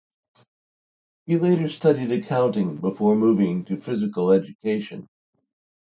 He 1.27 1.37
later 1.37 1.69
studied 1.69 2.11
accounting 2.11 2.77
before 2.77 3.15
moving 3.15 3.65
to 3.65 3.79
physical 3.79 4.31
education. 4.31 5.07